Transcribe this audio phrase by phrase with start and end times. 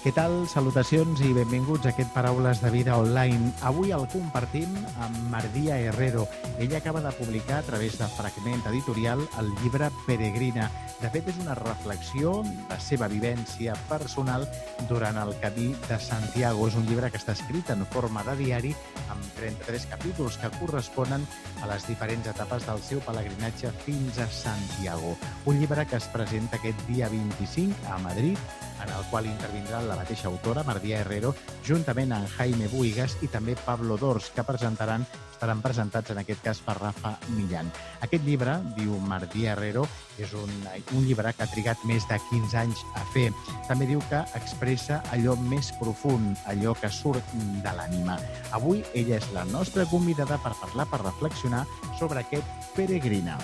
[0.00, 0.46] Què tal?
[0.48, 3.50] Salutacions i benvinguts a aquest Paraules de Vida Online.
[3.68, 4.72] Avui el compartim
[5.04, 6.22] amb Mardia Herrero.
[6.56, 10.70] Ella acaba de publicar a través de Fragment Editorial el llibre Peregrina.
[11.02, 12.32] De fet, és una reflexió
[12.70, 14.48] la seva vivència personal
[14.88, 16.70] durant el camí de Santiago.
[16.72, 18.72] És un llibre que està escrit en forma de diari
[19.12, 21.28] amb 33 capítols que corresponen
[21.60, 25.12] a les diferents etapes del seu pelegrinatge fins a Santiago.
[25.44, 28.40] Un llibre que es presenta aquest dia 25 a Madrid
[28.82, 31.34] en el qual intervindrà la mateixa autora, Mardia Herrero,
[31.66, 35.06] juntament amb Jaime Buigas i també Pablo Dors, que presentaran
[35.40, 37.70] estaran presentats en aquest cas per Rafa Millán.
[38.04, 39.86] Aquest llibre, diu Mardia Herrero,
[40.20, 40.50] és un,
[40.92, 43.30] un llibre que ha trigat més de 15 anys a fer.
[43.64, 47.32] També diu que expressa allò més profund, allò que surt
[47.64, 48.18] de l'ànima.
[48.60, 51.64] Avui ella és la nostra convidada per parlar, per reflexionar
[51.96, 53.40] sobre aquest peregrina.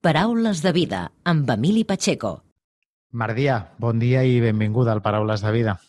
[0.00, 0.98] Paraules de vida
[1.28, 2.30] amb Emili Pacheco.
[3.10, 5.80] Mardia, bon dia y benvinguda al Paraules de Vida.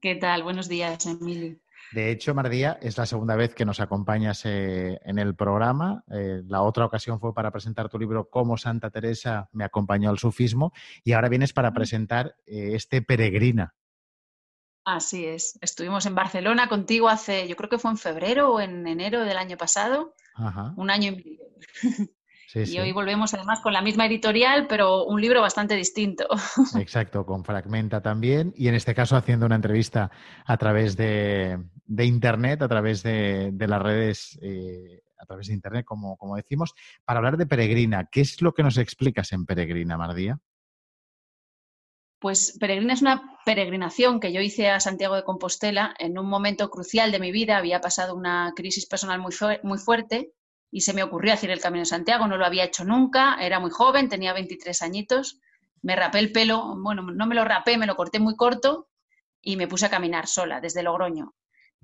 [0.00, 0.44] ¿Qué tal?
[0.44, 1.60] Buenos días, Emili.
[1.90, 6.04] De hecho, Mardía, es la segunda vez que nos acompañas eh, en el programa.
[6.12, 10.20] Eh, la otra ocasión fue para presentar tu libro Cómo Santa Teresa me acompañó al
[10.20, 10.72] sufismo
[11.02, 13.74] y ahora vienes para presentar eh, este Peregrina.
[14.84, 15.58] Así es.
[15.60, 19.38] Estuvimos en Barcelona contigo hace, yo creo que fue en febrero o en enero del
[19.38, 20.72] año pasado, Ajá.
[20.76, 21.40] un año y medio.
[22.52, 22.78] Sí, Y sí.
[22.78, 26.26] hoy volvemos además con la misma editorial, pero un libro bastante distinto.
[26.78, 28.52] Exacto, con Fragmenta también.
[28.56, 30.10] Y en este caso haciendo una entrevista
[30.44, 35.54] a través de, de Internet, a través de, de las redes, eh, a través de
[35.54, 36.74] Internet, como, como decimos,
[37.06, 38.08] para hablar de Peregrina.
[38.12, 40.38] ¿Qué es lo que nos explicas en Peregrina, Mardía?
[42.20, 46.70] Pues Peregrina es una peregrinación que yo hice a Santiago de Compostela en un momento
[46.70, 47.56] crucial de mi vida.
[47.56, 50.32] Había pasado una crisis personal muy, fu- muy fuerte
[50.72, 52.26] y se me ocurrió hacer el Camino de Santiago.
[52.26, 55.38] No lo había hecho nunca, era muy joven, tenía 23 añitos.
[55.82, 58.88] Me rapé el pelo, bueno, no me lo rapé, me lo corté muy corto
[59.42, 61.34] y me puse a caminar sola desde Logroño.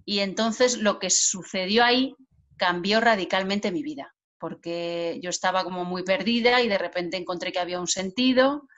[0.04, 2.15] Y entonces lo que sucedió ahí
[2.56, 7.59] cambió radicalmente mi vida, porque yo estaba como muy perdida y de repente encontré que
[7.60, 8.69] había un sentido,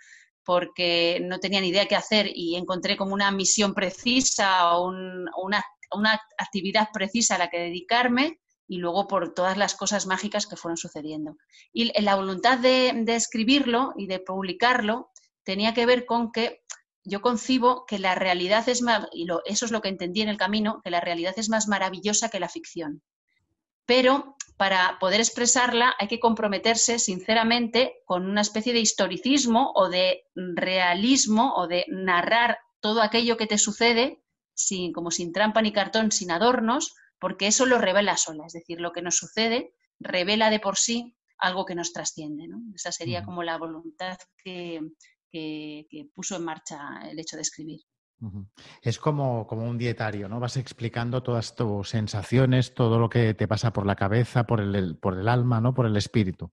[0.44, 5.28] porque no tenía ni idea qué hacer y encontré como una misión precisa o un-
[5.43, 5.62] una,
[5.94, 10.54] una actividad precisa a la que dedicarme y luego por todas las cosas mágicas que
[10.54, 11.36] fueron sucediendo.
[11.72, 15.10] Y la voluntad de, escribirlo y de publicarlo
[15.42, 16.62] tenía que ver con que
[17.03, 20.36] yo concibo que la realidad es más, y eso es lo que entendí en el
[20.36, 23.03] camino, que la realidad es más maravillosa que la ficción.
[23.86, 30.26] Pero para poder expresarla hay que comprometerse sinceramente con una especie de historicismo o de
[30.37, 34.22] realismo o de narrar todo aquello que te sucede
[34.54, 38.44] sin, como sin trampa ni cartón, sin adornos, porque eso lo revela sola.
[38.47, 42.48] Es decir, lo que nos sucede revela de por sí algo que nos trasciende.
[42.48, 42.58] ¿no?
[42.75, 44.81] Esa sería como la voluntad que,
[45.31, 46.78] que- que puso en marcha
[47.10, 47.81] el hecho de escribir.
[48.82, 50.38] Es como, como un dietario, ¿no?
[50.41, 54.98] Vas explicando todas tus sensaciones, todo lo que te pasa por la cabeza, por el,
[54.98, 55.72] por el alma, ¿no?
[55.72, 56.50] Por el espíritu.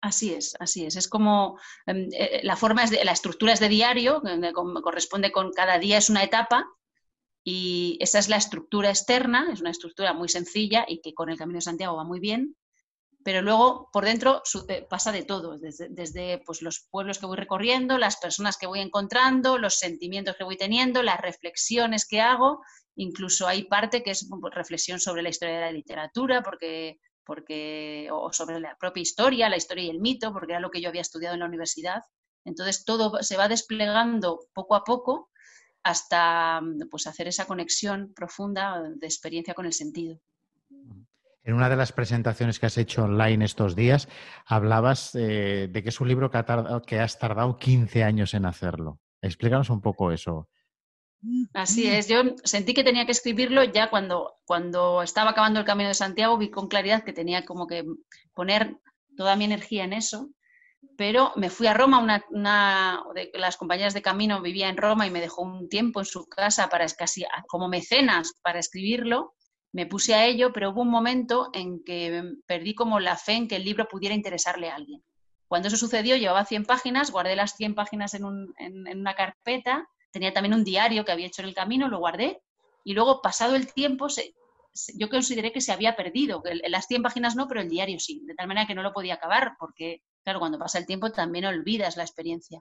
[0.00, 0.94] Así es, así es.
[0.96, 5.32] Es como em, eh, la forma es de, la estructura es de diario, que corresponde
[5.32, 6.66] con cada día es una etapa
[7.44, 11.36] y esa es la estructura externa, es una estructura muy sencilla y que con el
[11.36, 12.56] Camino de Santiago va muy bien,
[13.22, 14.42] pero luego por dentro
[14.88, 18.80] pasa de todo, desde, desde, pues, los pueblos que voy recorriendo, las personas que voy
[18.80, 22.62] encontrando, los sentimientos que voy teniendo, las reflexiones que hago,
[22.96, 28.08] incluso hay parte que es pues, reflexión sobre la historia de la literatura, porque porque,
[28.12, 30.88] o sobre la propia historia, la historia y el mito, porque era lo que yo
[30.88, 32.02] había estudiado en la universidad.
[32.44, 35.30] Entonces todo se va desplegando poco a poco
[35.84, 40.18] hasta pues, hacer esa conexión profunda de experiencia con el sentido.
[41.46, 44.08] En una de las presentaciones que has hecho online estos días,
[44.46, 48.32] hablabas eh, de que es un libro que, ha tardado- que has tardado 15 años
[48.32, 48.98] en hacerlo.
[49.20, 50.48] Explícanos un poco eso.
[51.52, 55.88] Así es, yo sentí que tenía que escribirlo ya cuando, cuando estaba acabando el Camino
[55.88, 57.84] de Santiago, vi con claridad que tenía como que
[58.34, 58.76] poner
[59.16, 60.30] toda mi energía en eso,
[60.96, 65.10] pero me fui a Roma, una, de las compañeras de camino vivía en Roma y
[65.10, 69.34] me dejó un tiempo en su casa para casi como mecenas para escribirlo,
[69.72, 73.48] me puse a ello, pero hubo un momento en que perdí como la fe en
[73.48, 75.02] que el libro pudiera interesarle a alguien.
[75.48, 79.14] Cuando eso sucedió, llevaba 100 páginas, guardé las 100 páginas en, un, en, en una
[79.14, 82.40] carpeta tenía también un diario que había hecho en el camino, lo guardé
[82.84, 84.06] y luego pasado el tiempo
[84.94, 88.34] yo consideré que se había perdido, las 100 páginas no, pero el diario sí, de
[88.34, 91.96] tal manera que no lo podía acabar, porque, claro, cuando pasa el tiempo también olvidas
[91.96, 92.60] la experiencia.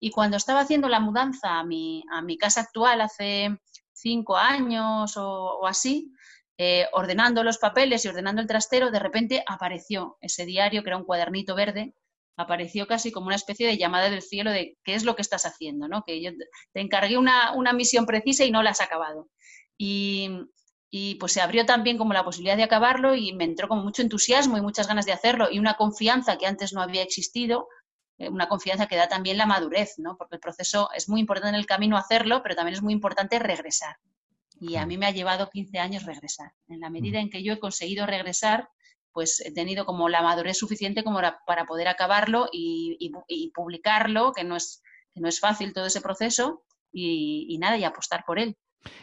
[0.00, 3.56] Y cuando estaba haciendo la mudanza a mi, a mi casa actual hace
[3.92, 6.12] cinco años o, así,
[6.58, 10.96] eh, ordenando los papeles y ordenando el trastero, de repente apareció ese diario, que era
[10.96, 11.94] un cuadernito verde,
[12.36, 15.46] apareció casi como una especie de llamada del cielo de qué es lo que estás
[15.46, 16.02] haciendo, ¿no?
[16.04, 16.32] Que yo
[16.72, 19.28] te encargué una, una misión precisa y no la has acabado.
[19.78, 20.30] Y,
[20.96, 24.00] y pues se abrió también como la posibilidad de acabarlo y me entró como mucho
[24.00, 27.66] entusiasmo y muchas ganas de hacerlo y una confianza que antes no había existido,
[28.16, 30.16] eh, una confianza que da también la madurez, ¿no?
[30.16, 33.40] Porque el proceso es muy importante en el camino hacerlo, pero también es muy importante
[33.40, 33.96] regresar.
[34.60, 36.52] Y a mí me ha llevado 15 años regresar.
[36.68, 38.68] En la medida en que yo he conseguido regresar,
[39.10, 43.10] pues he tenido como la madurez suficiente como para poder acabarlo y,
[43.52, 44.80] publicarlo, que no, es,
[45.12, 46.62] que no es fácil todo ese proceso,
[46.92, 48.56] y, y nada, y apostar por él.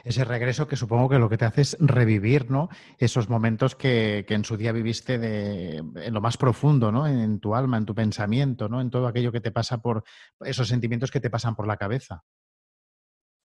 [0.04, 2.70] Ese regreso que supongo que lo que te hace es revivir, ¿no?
[2.98, 7.08] Esos momentos que, en su día viviste de, en lo más profundo, ¿no?
[7.08, 8.82] En, tu alma, en tu pensamiento, ¿no?
[8.82, 10.04] En todo aquello que te pasa por
[10.42, 12.24] esos sentimientos que te pasan por la cabeza.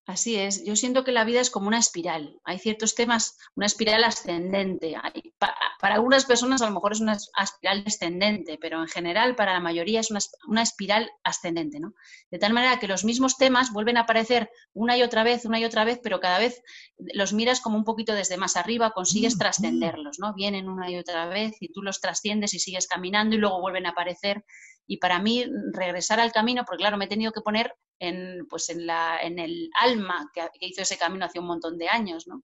[0.07, 2.39] Así es, yo siento que la vida es como una espiral.
[2.45, 4.95] Hay ciertos temas, una espiral ascendente.
[5.37, 5.57] para,
[5.97, 9.99] algunas personas a lo mejor es una espiral descendente, pero en general para la mayoría
[9.99, 11.81] es una, espiral ascendente.
[11.81, 11.93] ¿no?
[12.31, 15.59] De tal manera que los mismos temas vuelven a aparecer una y otra vez, una
[15.59, 16.63] y otra vez, pero cada vez
[16.97, 19.41] los miras como un poquito desde más arriba, consigues mm, mm.
[19.41, 20.21] trascenderlos.
[20.21, 20.35] ¿no?
[20.35, 23.87] Vienen una y otra vez y tú los trasciendes y sigues caminando y luego vuelven
[23.87, 24.45] a aparecer.
[24.87, 28.69] Y para mí regresar al camino, porque claro, me he tenido que poner en, pues
[28.71, 32.27] en, la, en el alma que, hizo ese camino hace un montón de años.
[32.27, 32.43] ¿no?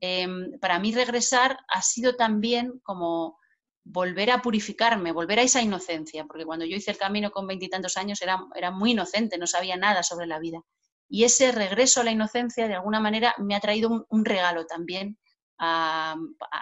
[0.00, 3.38] Em, para mí regresar ha sido también como
[3.84, 7.96] volver a purificarme, volver a esa inocencia, porque cuando yo hice el camino con veintitantos
[7.96, 10.60] años era, era muy inocente, no sabía nada sobre la vida.
[11.08, 15.18] Y ese regreso a la inocencia, de alguna manera, me ha traído un, regalo también
[15.58, 16.16] a,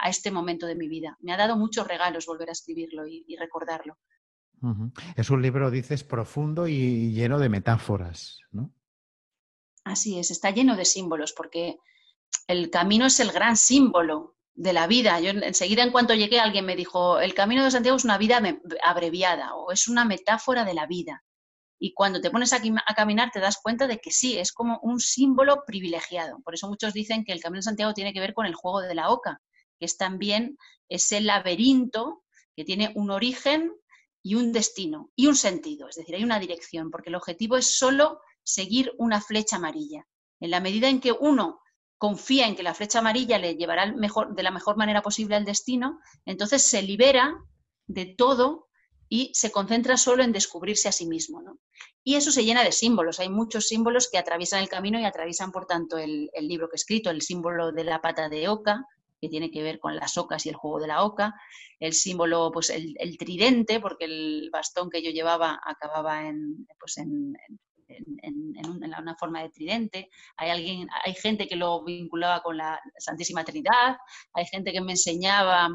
[0.08, 1.16] este momento de mi vida.
[1.20, 3.96] Me ha dado muchos regalos volver a escribirlo y recordarlo.
[5.16, 8.72] Es un libro, dices, profundo y lleno de metáforas, ¿no?
[9.84, 11.78] Así es, está lleno de símbolos, porque
[12.46, 15.18] el camino es el gran símbolo de la vida.
[15.20, 18.42] Yo enseguida, en cuanto llegué, alguien me dijo, el camino de Santiago es una vida
[18.82, 21.24] abreviada o es una metáfora de la vida.
[21.78, 24.78] Y cuando te pones a, a caminar te das cuenta de que sí, es como
[24.82, 26.40] un símbolo privilegiado.
[26.44, 28.82] Por eso muchos dicen que el Camino de Santiago tiene que ver con el juego
[28.82, 29.40] de la oca,
[29.78, 30.58] que es también
[30.90, 32.22] ese laberinto
[32.54, 33.72] que tiene un origen,
[34.22, 37.78] y un destino y un sentido, es decir, hay una dirección, porque el objetivo es
[37.78, 40.06] solo seguir una flecha amarilla.
[40.40, 41.60] En la medida en que uno
[41.98, 46.00] confía en que la flecha amarilla le llevará de la mejor manera posible al destino,
[46.24, 47.34] entonces se libera
[47.86, 48.68] de todo
[49.08, 51.42] y se concentra solo en descubrirse a sí mismo.
[52.04, 53.20] Y eso se llena de símbolos.
[53.20, 56.74] Hay muchos símbolos que atraviesan el camino y atraviesan, por tanto, el, el libro que
[56.74, 58.86] he escrito, el símbolo de la pata de oca,
[59.20, 61.34] que tiene que ver con las ocas y el juego de la oca,
[61.78, 67.34] el símbolo, pues el, tridente, porque el bastón que yo llevaba acababa en, pues en,
[68.98, 70.10] una forma de tridente.
[70.36, 73.96] Hay, alguien, hay gente que lo vinculaba con la Santísima Trinidad,
[74.32, 75.68] hay gente que me enseñaba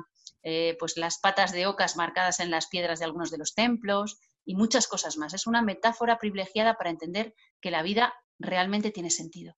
[0.44, 4.20] eh, pues las patas de ocas marcadas en las piedras de algunos de los templos
[4.46, 5.34] y muchas cosas más.
[5.34, 9.56] Es una metáfora privilegiada para entender que la vida realmente tiene sentido.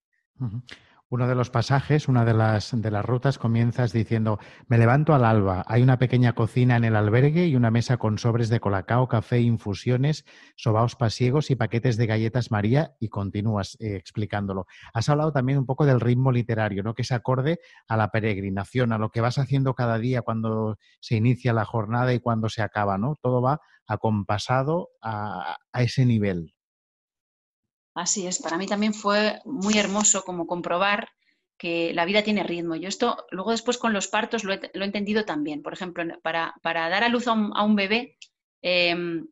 [1.10, 5.24] Uno de los pasajes, una de las, de las rutas, comienzas diciendo, me levanto al
[5.24, 9.08] alba, hay una pequeña cocina en el albergue y una mesa con sobres de colacao,
[9.08, 10.26] café, infusiones,
[10.58, 14.68] sobaos pasiegos y paquetes de galletas María y continúas eh, explicándolo.
[14.94, 16.94] Has hablado también un poco del ritmo literario, ¿no?
[16.94, 21.16] que se acorde a la peregrinación, a lo que vas haciendo cada día cuando se
[21.16, 23.16] inicia la jornada y cuando se acaba, ¿no?
[23.22, 26.57] Todo va acompasado a, a ese nivel.
[27.98, 31.10] Así es, para mí también fue muy hermoso como comprobar
[31.58, 32.76] que la vida tiene ritmo.
[32.76, 35.64] Yo esto luego después con los partos lo he, entendido también.
[35.64, 38.16] Por ejemplo, para, dar a luz a un, bebé
[38.62, 39.26] em,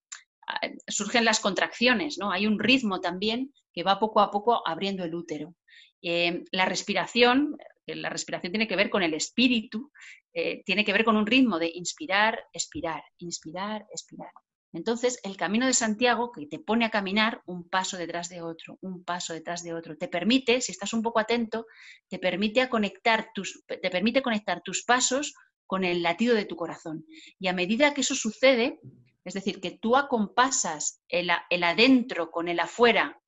[0.88, 2.32] surgen las contracciones, ¿no?
[2.32, 5.54] Hay un ritmo también que va poco a poco abriendo el útero.
[6.02, 7.56] Em, la respiración,
[7.86, 9.92] la respiración tiene que ver con el espíritu,
[10.34, 14.32] eh, tiene que ver con un ritmo de inspirar, expirar, inspirar, expirar.
[14.76, 18.78] Entonces, el camino de Santiago, que te pone a caminar un paso detrás de otro,
[18.82, 21.66] un paso detrás de otro, te permite, si estás un poco atento,
[22.10, 25.34] te permite, conectar, tus, te permite conectar tus pasos
[25.66, 27.06] con el latido de tu corazón.
[27.40, 28.82] Y a medida que eso sucede,
[29.24, 33.22] es decir, que tú acompasas el, el adentro con el afuera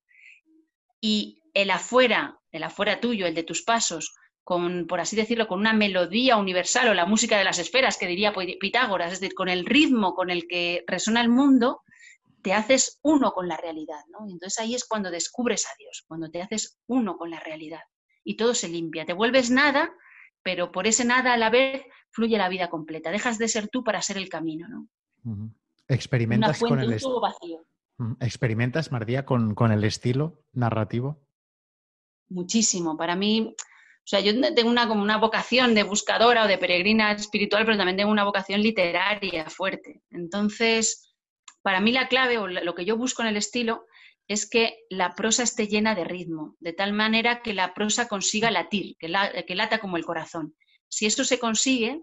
[1.00, 4.14] y el afuera, el afuera tuyo, el de tus pasos,
[4.48, 8.06] con, por así decirlo, con una melodía universal o la música de las esferas, que
[8.06, 11.82] diría Pitágoras, es decir, con el ritmo con el que resuena el mundo,
[12.40, 14.20] te haces uno con la realidad, ¿no?
[14.30, 17.82] entonces ahí es cuando descubres a Dios, cuando te haces uno con la realidad
[18.24, 19.92] y todo se limpia, te vuelves nada
[20.42, 23.10] pero por ese nada a la vez fluye la vida completa.
[23.10, 24.88] Dejas de ser tú para ser el camino, ¿no?
[25.88, 27.66] ¿Experimentas con el vacío.
[28.20, 31.20] ¿Experimentas, Mardía, con, con el estilo narrativo?
[32.30, 32.96] Muchísimo.
[32.96, 33.54] Para mí,
[34.08, 37.76] o sea, yo tengo una, como una vocación de buscadora o de peregrina espiritual, pero
[37.76, 40.00] también tengo una vocación literaria fuerte.
[40.08, 41.12] Entonces,
[41.60, 43.84] para mí la clave o lo que yo busco en el estilo
[44.26, 48.50] es que la prosa esté llena de ritmo, de tal manera que la prosa consiga
[48.50, 50.56] latir, que, lata como el corazón.
[50.88, 52.00] Si eso se consigue,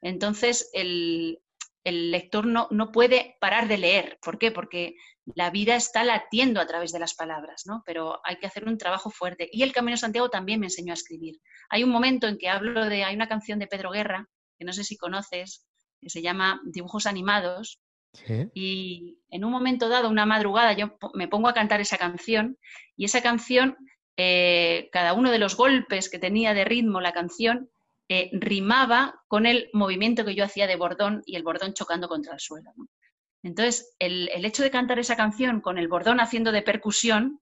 [0.00, 1.40] entonces el,
[1.82, 4.20] el lector no, no, puede parar de leer.
[4.22, 4.52] ¿Por qué?
[4.52, 4.94] Porque
[5.34, 7.82] la vida está latiendo a través de las palabras, ¿no?
[7.84, 9.48] Pero hay que hacer un trabajo fuerte.
[9.52, 11.40] Y el Camino de Santiago también me enseñó a escribir.
[11.70, 14.72] Hay un momento en que hablo de, hay una canción de Pedro Guerra, que no
[14.72, 15.66] sé si conoces,
[16.00, 17.80] que se llama Dibujos Animados.
[18.54, 22.58] Y en un momento dado, una madrugada, yo me pongo a cantar esa canción
[22.96, 23.76] y esa canción,
[24.16, 27.70] eh, cada uno de los golpes que tenía de ritmo la canción,
[28.08, 32.32] eh, rimaba con el movimiento que yo hacía de bordón y el bordón chocando contra
[32.32, 32.72] el suelo.
[33.42, 37.40] Entonces, el, hecho de cantar esa canción con el bordón haciendo de percusión,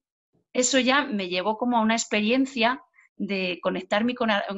[0.53, 2.83] eso ya me llevó como a una experiencia
[3.17, 4.15] de conectar mi,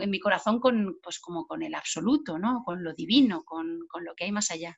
[0.06, 2.62] mi corazón con, pues como con el absoluto, ¿no?
[2.64, 4.76] con lo divino, con, lo que hay más allá.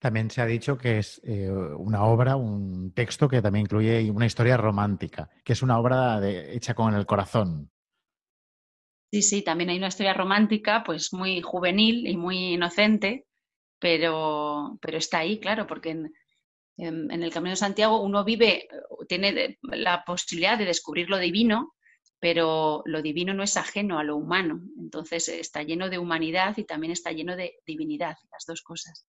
[0.00, 4.26] También se ha dicho que es eh, una obra, un texto que también incluye una
[4.26, 7.70] historia romántica, que es una obra hecha con el corazón.
[9.12, 13.27] Sí, sí, también hay una historia romántica, pues muy juvenil y muy inocente,
[13.78, 16.12] pero, pero está ahí, claro, porque en,
[16.76, 18.68] el Camino de Santiago uno vive,
[19.08, 21.74] tiene la posibilidad de descubrir lo divino,
[22.20, 26.64] pero lo divino no es ajeno a lo humano, entonces está lleno de humanidad y
[26.64, 29.06] también está lleno de divinidad, las dos cosas.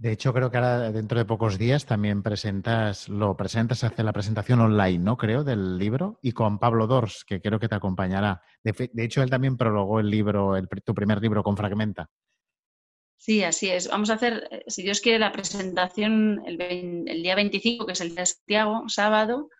[0.00, 4.14] De hecho, creo que ahora dentro de pocos días también presentas, lo presentas, hace la
[4.14, 5.18] presentación online, ¿no?
[5.18, 8.40] Creo, del libro, y con Pablo Dors, que creo que te acompañará.
[8.64, 10.54] De, hecho, él también prologó el libro,
[10.86, 12.08] tu primer libro con Fragmenta.
[13.20, 13.86] Sí, así es.
[13.86, 16.56] Vamos a hacer, eh, si Dios quiere, la presentación el,
[17.22, 19.50] día 25, que es el día de Santiago, sábado,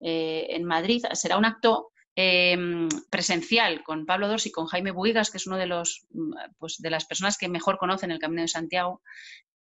[0.00, 1.04] eh, en Madrid.
[1.12, 5.56] Será un acto em, presencial con Pablo Dors y con Jaime Buigas, que es uno
[5.56, 9.00] de los mm, pues, de las personas que mejor conocen el Camino de Santiago,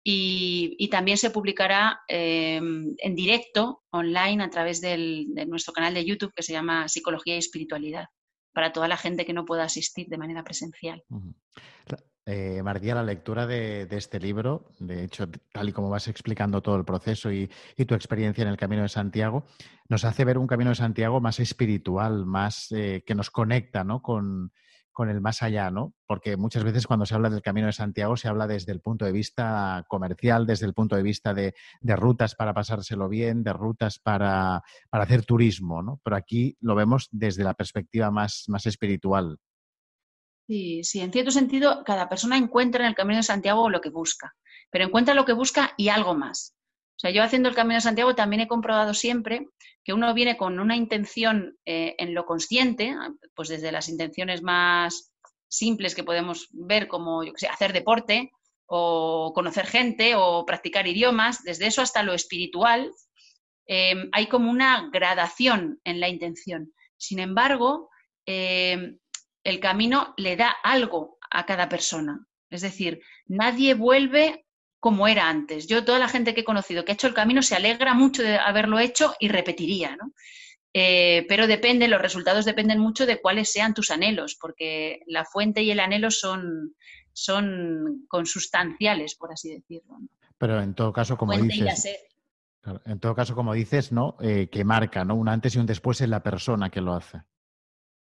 [0.03, 6.33] y, también se publicará eh, en directo, online, a través de nuestro canal de YouTube
[6.33, 8.07] que se llama Psicología y Espiritualidad,
[8.53, 11.03] para toda la gente que no pueda asistir de manera presencial.
[12.29, 16.84] Eh, la lectura de, este libro, de hecho, tal y como vas explicando todo el
[16.84, 17.50] proceso y,
[17.88, 19.46] tu experiencia en el Camino de Santiago,
[19.88, 24.01] nos hace ver un Camino de Santiago más espiritual, más eh, que nos conecta ¿no?
[24.01, 24.51] con,
[25.07, 25.93] el más allá, ¿no?
[26.05, 29.05] Porque muchas veces cuando se habla del Camino de Santiago se habla desde el punto
[29.05, 34.00] de vista comercial, desde el punto de vista de, rutas para pasárselo bien, de rutas
[34.00, 36.01] para, hacer turismo, ¿no?
[36.03, 39.39] Pero aquí lo vemos desde la perspectiva más espiritual.
[40.47, 43.89] Sí, sí, en cierto sentido, cada persona encuentra en el Camino de Santiago lo que
[43.89, 44.33] busca,
[44.71, 46.55] pero encuentra lo que busca y algo más.
[46.95, 49.49] O sea, yo haciendo el Camino de Santiago también he comprobado siempre
[49.83, 52.95] que uno viene con una intención eh, en lo consciente,
[53.35, 55.11] pues desde las intenciones más
[55.49, 58.31] simples que podemos ver como yo sé, hacer deporte
[58.65, 62.91] o conocer gente o practicar idiomas, desde eso hasta lo espiritual,
[63.65, 66.73] em, hay como una gradación en la intención.
[66.97, 67.89] Sin embargo,
[68.25, 68.97] em,
[69.47, 72.27] el camino le da algo a cada persona.
[72.49, 74.45] Es decir, nadie vuelve
[74.77, 75.67] como era antes.
[75.67, 78.23] Yo, toda la gente que he conocido que ha hecho el camino se alegra mucho
[78.23, 80.11] de haberlo hecho y repetiría, ¿no?
[80.73, 85.63] Eh, pero depende, los resultados dependen mucho de cuáles sean tus anhelos, porque la fuente
[85.63, 86.75] y el anhelo son,
[87.13, 89.97] son consustanciales, por así decirlo.
[90.37, 91.87] Pero en todo caso, como dices,
[92.85, 94.17] en todo caso, como dices, ¿no?
[94.19, 95.15] Eh, que marca, ¿no?
[95.15, 97.23] Un antes y un después en la persona que lo hace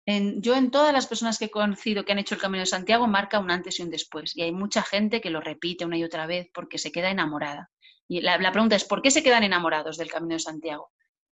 [0.06, 3.06] yo en todas las personas que he conocido que han hecho el Camino de Santiago
[3.06, 4.36] marca un antes y un después.
[4.36, 7.70] Y hay mucha gente que lo repite una y otra vez porque se queda enamorada.
[8.08, 10.90] Y la, pregunta es, ¿por qué se quedan enamorados del Camino de Santiago?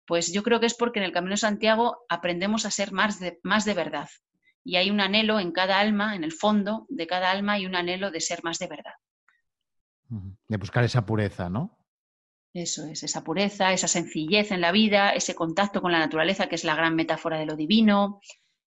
[0.05, 3.21] Pues yo creo que es porque en el Camino de Santiago aprendemos a ser más
[3.21, 4.09] de, más de verdad.
[4.65, 7.77] Y hay un anhelo en cada alma, en el fondo de cada alma, hay un
[7.77, 8.95] anhelo de ser más de verdad.
[10.49, 11.79] De buscar esa pureza, ¿no?
[12.53, 16.55] Eso es, esa pureza, esa sencillez en la vida, ese contacto con la naturaleza, que
[16.55, 18.21] es la gran metáfora de lo divino,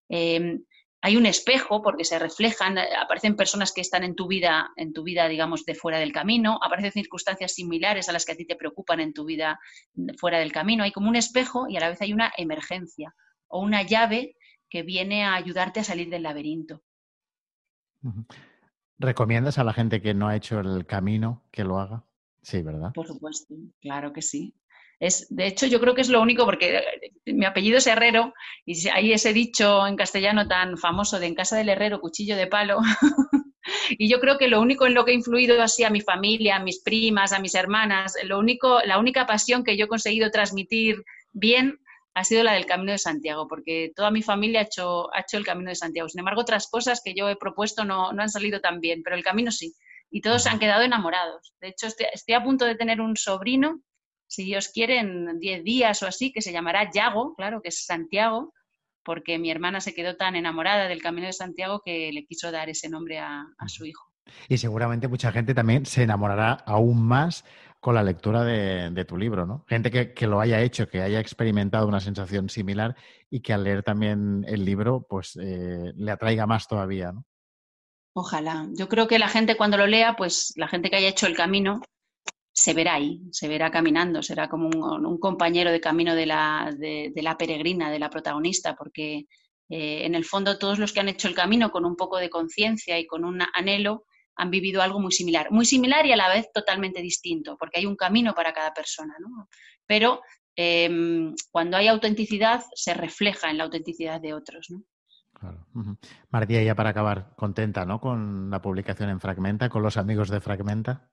[0.10, 0.64] Em,
[1.02, 5.04] hay un espejo porque se reflejan, aparecen personas que están en tu vida, en tu
[5.04, 8.58] vida, digamos, de fuera del camino, aparecen circunstancias similares a las que a ti te
[8.58, 9.60] preocupan en tu vida
[10.18, 10.84] fuera del camino.
[10.84, 13.16] Hay como un espejo y a la vez hay una emergencia
[13.48, 14.36] o una llave
[14.70, 16.84] que viene a ayudarte a salir del laberinto.
[18.98, 22.06] ¿Recomiendas a la gente que no ha hecho el camino que lo haga?
[22.42, 22.92] Sí, ¿verdad?
[22.94, 24.54] Por supuesto, claro que sí.
[25.00, 26.84] Es, de hecho, yo creo que es lo único, porque
[27.26, 28.34] mi apellido es Herrero
[28.66, 32.48] y hay ese dicho en castellano tan famoso de en casa del herrero, cuchillo de
[32.48, 32.80] palo.
[33.90, 36.58] y yo creo que lo único en lo que he influido así a mi familia,
[36.58, 40.32] a mis primas, a mis hermanas, lo único, la única pasión que yo he conseguido
[40.32, 41.80] transmitir bien
[42.14, 45.38] ha sido la del Camino de Santiago, porque toda mi familia ha hecho, ha hecho
[45.38, 46.10] el Camino de Santiago.
[46.10, 49.16] Sin embargo, otras cosas que yo he propuesto no, no han salido tan bien, pero
[49.16, 49.74] el camino sí.
[50.12, 51.54] Y todos se han quedado enamorados.
[51.62, 53.82] De hecho, estoy, a punto de tener un sobrino,
[54.30, 57.86] si Dios quiere, en 10 días o así, que se llamará Yago, claro, que es
[57.86, 58.54] Santiago,
[59.04, 62.70] porque mi hermana se quedó tan enamorada del Camino de Santiago que le quiso dar
[62.70, 64.14] ese nombre a, a su hijo.
[64.48, 67.44] Y seguramente mucha gente también se enamorará aún más
[67.80, 69.64] con la lectura de, tu libro, ¿no?
[69.68, 72.96] Gente que, lo haya hecho, que haya experimentado una sensación similar
[73.30, 77.26] y que al leer también el libro, pues eh, le atraiga más todavía, ¿no?
[78.14, 78.68] Ojalá.
[78.74, 81.38] Yo creo que la gente cuando lo lea, pues la gente que haya hecho el
[81.38, 81.82] camino,
[82.62, 87.14] se verá ahí, se verá caminando, será como un, compañero de camino de la, de,
[87.16, 89.28] la, peregrina, de la protagonista, porque
[89.70, 92.30] eh, en el fondo todos los que han hecho el camino con un poco de
[92.30, 94.04] conciencia y con un anhelo,
[94.36, 95.52] han vivido algo muy similar.
[95.52, 99.16] Muy similar y a la vez totalmente distinto, porque hay un camino para cada persona,
[99.20, 99.48] ¿no?
[99.86, 100.22] Pero
[100.58, 104.84] em, cuando hay autenticidad, se refleja en la autenticidad de otros, ¿no?
[105.32, 105.66] Claro.
[106.30, 108.02] María, ya para acabar, contenta, ¿no?
[108.02, 111.10] Con la publicación en Fragmenta, con los amigos de Fragmenta.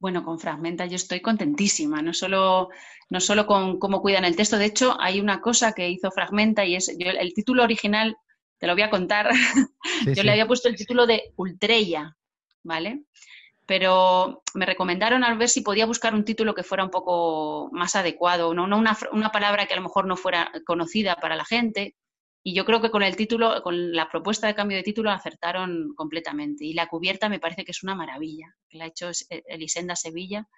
[0.00, 2.68] Bueno, con Fragmenta yo estoy contentísima, no solo,
[3.10, 4.56] no solo con cómo cuidan el texto.
[4.56, 8.16] De hecho, hay una cosa que hizo Fragmenta y es, el título original
[8.58, 9.30] te lo voy a contar.
[10.06, 12.16] Yo le había puesto el título de Ultreya,
[12.62, 13.02] ¿vale?
[13.66, 17.96] Pero me recomendaron al ver si podía buscar un título que fuera un poco más
[17.96, 21.94] adecuado, no, una, una palabra que a lo mejor no fuera conocida para la gente.
[22.48, 25.92] Y yo creo que con el título, con la propuesta de cambio de título, acertaron
[25.94, 26.64] completamente.
[26.64, 28.56] Y la cubierta me parece que es una maravilla.
[28.70, 30.48] La ha hecho Elisenda Sevilla,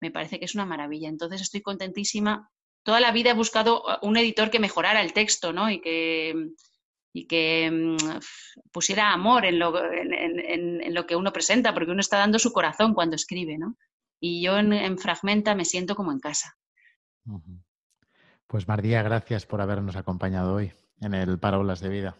[0.00, 1.08] me parece que es una maravilla.
[1.08, 2.48] Entonces estoy contentísima.
[2.84, 5.68] Toda la vida he buscado un editor que mejorara el texto, ¿no?
[5.68, 6.52] Y que,
[7.12, 8.20] y que mm,
[8.70, 12.94] pusiera amor en lo, en, lo, que uno presenta, porque uno está dando su corazón
[12.94, 13.74] cuando escribe, ¿no?
[14.20, 16.56] Y yo en, Fragmenta me siento como en casa.
[18.46, 22.16] Pues Mardía, gracias por habernos acompañado hoy en el Parábolas de Vida.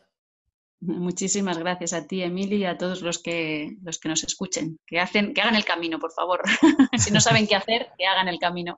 [0.80, 4.78] Muchísimas gracias a ti, Emily, y a todos los que, los que nos escuchen.
[4.86, 6.40] Que, hacen, que hagan el camino, por favor.
[6.98, 8.76] si no saben qué hacer, que hagan el camino.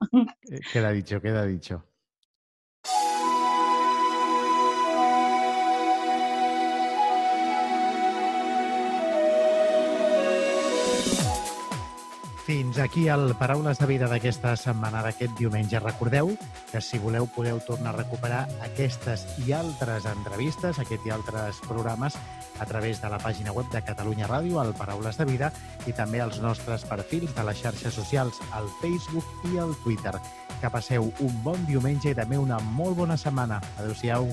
[0.72, 1.84] queda dicho, queda dicho.
[12.52, 15.78] Fins aquí el Paraules de Vida d'aquesta setmana d'aquest diumenge.
[15.80, 16.34] Recordeu
[16.68, 22.18] que si voleu podeu tornar a recuperar aquestes i altres entrevistes, aquest i altres programes
[22.60, 25.48] a través de la pàgina web de Catalunya Ràdio, al Paraules de Vida,
[25.88, 30.12] i també als nostres perfils de les xarxes socials, al Facebook i al Twitter.
[30.60, 33.62] Que passeu un bon diumenge i també una molt bona setmana.
[33.78, 34.28] Adéu-siau.